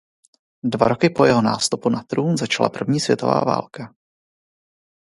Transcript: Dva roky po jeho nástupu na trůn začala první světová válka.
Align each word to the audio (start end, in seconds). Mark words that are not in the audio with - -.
Dva 0.73 0.87
roky 0.87 1.09
po 1.09 1.25
jeho 1.25 1.41
nástupu 1.41 1.89
na 1.89 2.03
trůn 2.03 2.37
začala 2.37 2.69
první 2.69 2.99
světová 2.99 3.39
válka. 3.39 3.93